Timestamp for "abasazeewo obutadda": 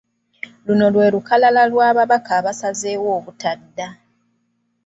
2.39-3.87